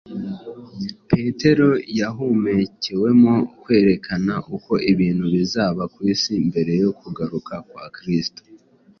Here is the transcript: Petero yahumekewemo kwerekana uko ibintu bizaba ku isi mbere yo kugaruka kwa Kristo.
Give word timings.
Petero 1.09 1.69
yahumekewemo 1.99 3.33
kwerekana 3.61 4.33
uko 4.55 4.73
ibintu 4.91 5.25
bizaba 5.35 5.81
ku 5.93 5.99
isi 6.13 6.33
mbere 6.47 6.71
yo 6.83 6.91
kugaruka 6.99 7.53
kwa 7.69 7.83
Kristo. 7.97 8.41